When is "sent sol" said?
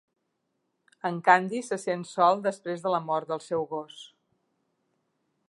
1.83-2.41